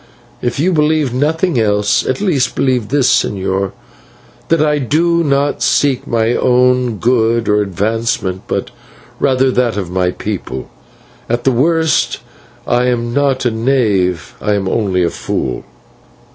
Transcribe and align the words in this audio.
If 0.41 0.59
you 0.59 0.73
believe 0.73 1.13
nothing 1.13 1.59
else, 1.59 2.03
at 2.07 2.21
least 2.21 2.55
believe 2.55 2.87
this, 2.89 3.07
señor, 3.07 3.71
that 4.47 4.59
I 4.59 4.79
do 4.79 5.23
not 5.23 5.61
seek 5.61 6.07
my 6.07 6.33
own 6.35 6.97
good 6.97 7.47
or 7.47 7.61
advancement, 7.61 8.41
but 8.47 8.71
rather 9.19 9.51
that 9.51 9.77
of 9.77 9.91
my 9.91 10.09
people. 10.09 10.71
At 11.29 11.43
the 11.43 11.51
worst, 11.51 12.17
I 12.65 12.85
am 12.85 13.13
not 13.13 13.45
a 13.45 13.51
knave, 13.51 14.33
I 14.41 14.53
am 14.55 14.67
only 14.67 15.03
a 15.03 15.11
fool." 15.11 15.65